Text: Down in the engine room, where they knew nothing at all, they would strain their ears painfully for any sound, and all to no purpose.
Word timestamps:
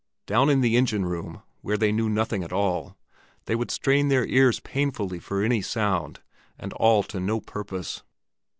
Down 0.25 0.49
in 0.49 0.61
the 0.61 0.77
engine 0.77 1.05
room, 1.05 1.43
where 1.61 1.77
they 1.77 1.91
knew 1.91 2.09
nothing 2.09 2.43
at 2.43 2.51
all, 2.51 2.97
they 3.45 3.53
would 3.53 3.69
strain 3.69 4.07
their 4.07 4.25
ears 4.25 4.59
painfully 4.59 5.19
for 5.19 5.43
any 5.43 5.61
sound, 5.61 6.21
and 6.57 6.73
all 6.73 7.03
to 7.03 7.19
no 7.19 7.39
purpose. 7.39 8.01